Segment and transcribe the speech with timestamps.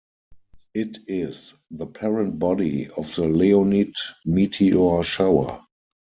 [0.73, 3.93] It is the parent body of the Leonid
[4.25, 5.63] meteor shower.